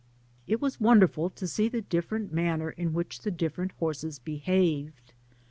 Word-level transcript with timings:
It 0.47 0.59
was 0.59 0.79
singular 0.83 1.29
to 1.35 1.47
see 1.47 1.69
the 1.69 1.81
different 1.83 2.33
manner 2.33 2.71
in 2.71 2.91
which 2.91 3.19
the 3.19 3.29
different 3.29 3.73
horses 3.73 4.17
behaved. 4.17 5.13